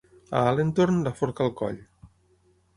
A 0.37 0.39
Alentorn, 0.53 0.97
la 1.09 1.13
forca 1.21 1.47
al 1.47 1.55
coll. 1.63 1.81